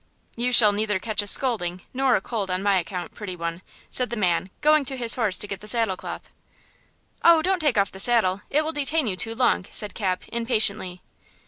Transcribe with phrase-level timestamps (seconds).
[0.35, 3.61] "You shall neither catch a scolding nor a cold on my account, pretty one,"
[3.91, 6.31] said the man, going to his horse to get the saddle cloth.
[7.23, 11.03] "Oh, don't take off the saddle–it will detain you too long." said Cap, impatiently.